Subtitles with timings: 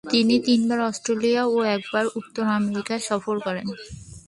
[0.11, 3.67] তিনি তিনবার অস্ট্রেলিয়া ও একবার উত্তর আমেরিকা সফর করেন।